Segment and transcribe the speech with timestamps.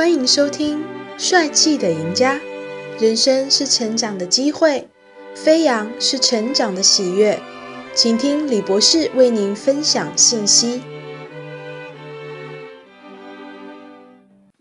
[0.00, 0.78] 欢迎收听
[1.18, 2.36] 《帅气的赢家》。
[3.02, 4.88] 人生是成长的机会，
[5.36, 7.38] 飞扬是成长的喜悦。
[7.94, 10.80] 请听李博士为您分享信息。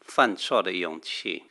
[0.01, 1.43] 犯错的勇气。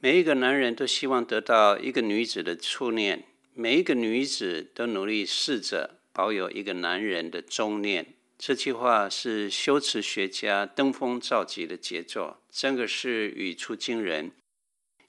[0.00, 3.22] 每一个男人都希望得到一个女子的初恋，
[3.54, 8.14] 每一个女子都努力试着保有一个男人的终恋。
[8.38, 14.30] 这句话是修辞学家登峰造极的杰作，真的是语出惊人，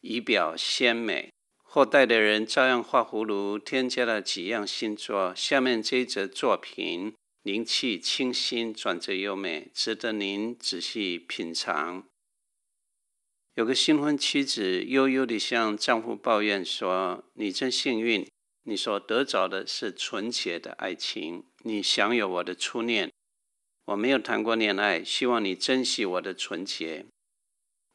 [0.02, 1.32] 仪表鲜美。
[1.62, 5.32] 后代的人照样画葫芦，添加了几样新作。
[5.36, 7.14] 下面这一则作品
[7.44, 12.04] 灵气清新，转折优美，值得您仔细品尝。
[13.54, 18.28] 有个新婚妻子悠悠地向丈夫抱怨说：“你真幸运，
[18.64, 23.12] 你所得着的是纯洁的爱情，你享有我的初恋。”
[23.90, 27.08] 我没有谈过恋爱，希望你珍惜我的纯洁。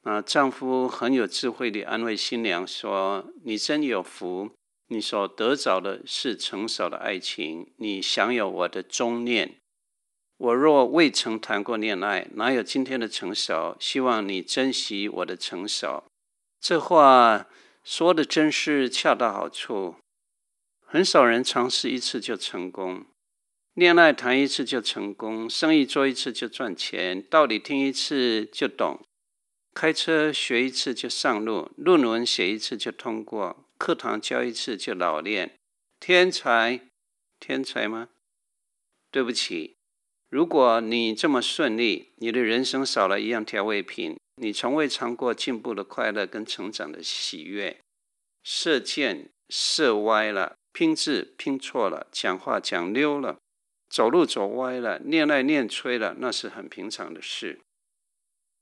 [0.02, 4.50] 啊，丈夫很有智慧地安慰新娘说：“你真有福，
[4.88, 9.54] 你所得着的是成熟的爱情，你享有我的忠念。
[10.36, 13.76] 我若未曾谈过恋爱，哪有今天的成熟？
[13.78, 16.02] 希望你珍惜我的成熟。”
[16.60, 17.46] 这话
[17.84, 19.94] 说的真是恰到好处。
[20.84, 23.06] 很少人尝试一次就成功。
[23.74, 29.04] 恋爱谈一次就成功，生意做一次就赚钱，道理听一次就懂，
[29.74, 35.56] 开车学一次就上路，论文写一次就通过，课堂教一次就老练。
[35.98, 36.82] 天才，
[37.40, 38.10] 天才吗？
[39.10, 39.74] 对不起，
[40.30, 47.76] 如果你这么顺利，你的人生少了一样调味品，你从未尝过进步的快乐跟成长的喜悦。
[48.44, 53.38] 射箭射歪了，拼字拼错了，讲话讲溜了。
[53.94, 57.60] 走路走歪了，念爱念吹了，那是很平常的事。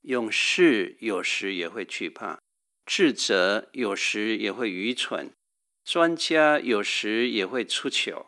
[0.02, 2.38] 勇士有时也会惧怕，
[2.84, 5.30] 智者有时也会愚蠢，
[5.86, 8.26] 专家有时也会出糗，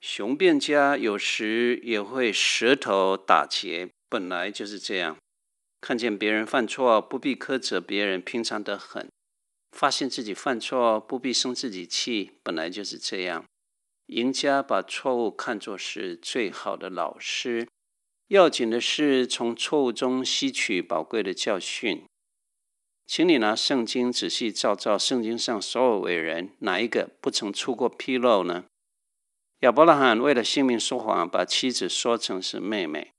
[0.00, 3.88] 雄辩家有时也会舌头打结。
[4.08, 5.16] 本来就是这样。
[5.80, 9.06] 看见别人犯错，不必苛责别人，平常得很；
[9.70, 13.44] 发现自己犯错，不必生自己气，本来就是这样。
[14.10, 17.68] 赢家把错误看作是最好的老师，
[18.26, 22.04] 要紧的是从错误中吸取宝贵的教训。
[23.06, 28.64] 请你拿圣经仔细照照，圣经上所有伟人，哪一个不曾出过纰漏呢？
[29.60, 33.12] 亚伯拉罕为了性命说谎，把妻子说成是妹妹；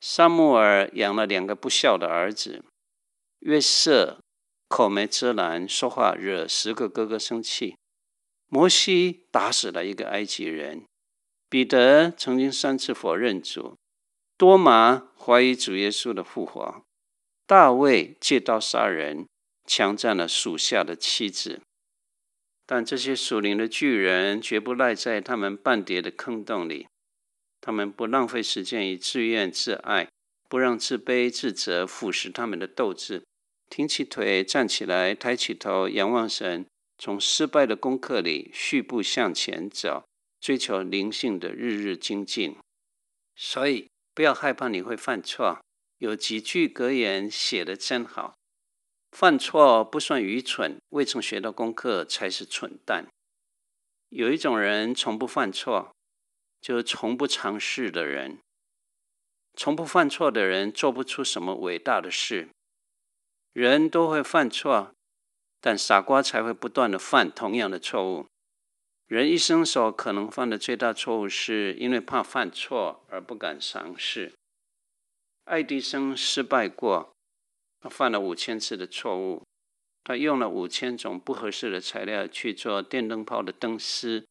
[0.00, 2.62] 撒母耳养了两个不孝的儿子；
[3.40, 4.20] 约瑟
[4.68, 7.74] 口没遮拦，说话惹十个哥哥生气。
[8.54, 10.84] 摩西打死了一个埃及人，
[11.48, 13.78] 彼得曾经三次否认主，
[14.36, 16.84] 多马怀疑主耶稣的复活，
[17.46, 19.26] 大卫借刀杀人，
[19.66, 21.62] 强占了属下的妻子。
[22.66, 26.86] 但这些属灵的巨人绝不赖在他们半叠的坑洞里，
[27.62, 30.06] 他们不浪费时间以自怨自艾，
[30.50, 33.22] 不让自卑自责腐蚀他们的斗志，
[33.70, 36.66] 挺起腿站起来，抬起头仰望神。
[37.04, 40.04] 从失败的功课里续步向前走，
[40.40, 42.56] 追求灵性的日日精进。
[43.34, 45.58] 所以不要害怕你会犯错。
[45.98, 48.34] 有几句格言写得真好：
[49.10, 53.08] 犯错不算愚蠢，未曾学到功课才是蠢蛋。
[54.10, 55.92] 有一种人从不犯错，
[56.60, 58.38] 就是从不尝试的人。
[59.54, 62.48] 从不犯错的人做不出什么伟大的事。
[63.52, 64.92] 人都会犯错。
[65.62, 68.26] 但傻瓜才会不断地犯同样的错误。
[69.06, 74.32] 人一生所可能犯的最大错误，是因为怕犯错而不敢尝试。
[75.44, 77.12] 爱迪生失败过，
[77.80, 79.42] 他犯了五千次的错误。
[80.04, 84.26] 他用了五千种不合适的材料去做电灯泡的灯丝。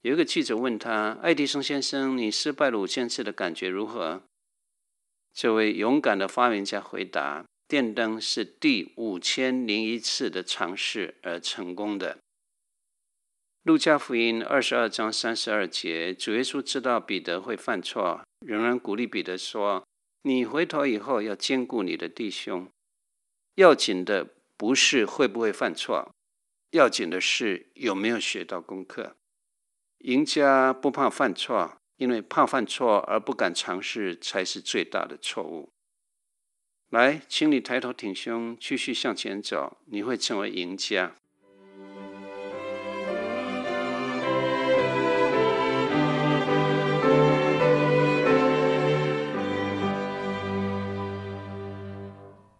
[0.00, 4.22] 有一个记者问他：“爱迪生先生，你失败了五千次的感觉如何？”
[5.34, 7.44] 这位勇敢的发明家回答。
[7.70, 12.18] 电灯是第五千零一次的尝试而成功的。
[13.62, 19.86] 路加福音二十二章三十二节，主耶稣知道彼得会犯错，仍然鼓励彼得说
[20.24, 22.68] ：“你回头以后要兼顾你的弟兄。
[23.54, 24.26] 要紧的
[24.56, 26.10] 不是会不会犯错，
[26.72, 29.14] 要紧的是有没有学到功课。
[29.98, 35.68] 赢家不怕犯错，因为怕犯错而不敢尝试，才是最大的错误。”
[36.90, 41.14] 来，请你抬头挺胸，继续向前走，你会成为赢家。